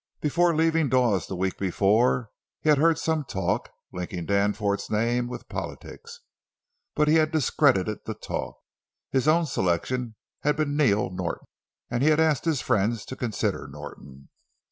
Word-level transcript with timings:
Before 0.19 0.55
leaving 0.55 0.89
Dawes 0.89 1.27
the 1.27 1.35
week 1.35 1.59
before 1.59 2.31
he 2.59 2.69
had 2.69 2.79
heard 2.79 2.97
some 2.97 3.23
talk, 3.23 3.69
linking 3.93 4.25
Danforth's 4.25 4.89
name 4.89 5.27
with 5.27 5.47
politics, 5.47 6.21
but 6.95 7.07
he 7.07 7.17
had 7.17 7.29
discredited 7.29 7.99
the 8.07 8.15
talk. 8.15 8.57
His 9.11 9.27
own 9.27 9.45
selection 9.45 10.15
had 10.39 10.55
been 10.55 10.75
Neil 10.75 11.11
Norton, 11.11 11.45
and 11.91 12.01
he 12.01 12.09
had 12.09 12.19
asked 12.19 12.45
his 12.45 12.61
friends 12.61 13.05
to 13.05 13.15
consider 13.15 13.67
Norton. 13.67 14.29